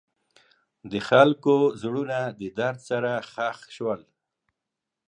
[0.91, 4.01] د خلکو زړونه د درد سره ښخ شول.